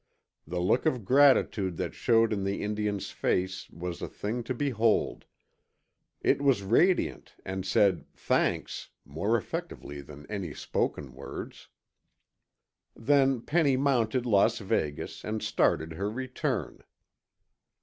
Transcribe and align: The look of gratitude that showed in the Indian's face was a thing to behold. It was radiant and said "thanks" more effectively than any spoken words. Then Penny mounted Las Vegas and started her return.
The 0.47 0.59
look 0.59 0.87
of 0.87 1.05
gratitude 1.05 1.77
that 1.77 1.93
showed 1.93 2.33
in 2.33 2.43
the 2.43 2.63
Indian's 2.63 3.11
face 3.11 3.69
was 3.69 4.01
a 4.01 4.07
thing 4.07 4.41
to 4.45 4.55
behold. 4.55 5.25
It 6.23 6.41
was 6.41 6.63
radiant 6.63 7.35
and 7.45 7.63
said 7.67 8.07
"thanks" 8.15 8.89
more 9.05 9.37
effectively 9.37 10.01
than 10.01 10.25
any 10.25 10.55
spoken 10.55 11.13
words. 11.13 11.67
Then 12.95 13.41
Penny 13.41 13.77
mounted 13.77 14.25
Las 14.25 14.57
Vegas 14.57 15.23
and 15.23 15.43
started 15.43 15.91
her 15.93 16.09
return. 16.09 16.81